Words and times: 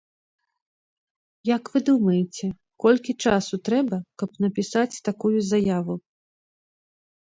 Як 1.55 1.63
вы 1.75 1.83
думаеце, 1.91 2.47
колькі 2.87 3.11
часу 3.27 3.55
трэба, 3.71 3.97
каб 4.23 4.29
напісаць 4.49 4.91
такую 5.13 5.39
заяву? 5.55 5.93